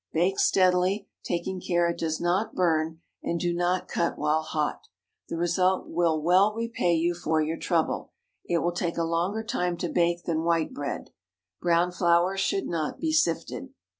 [0.13, 4.87] Bake steadily, taking care it does not burn, and do not cut while hot.
[5.29, 8.11] The result will well repay you for your trouble.
[8.43, 11.11] It will take a longer time to bake than white bread.
[11.61, 13.75] Brown flour should not be sifted.